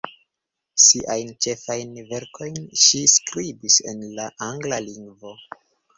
Siajn 0.83 1.27
ĉefajn 1.45 1.93
verkojn 2.13 2.57
ŝi 2.85 3.03
skribis 3.17 3.77
en 3.93 4.03
la 4.21 4.29
angla 4.51 4.85
lingvo. 4.87 5.35